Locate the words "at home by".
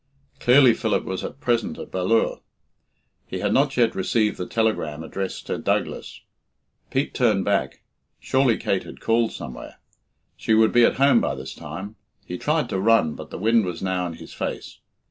10.85-11.35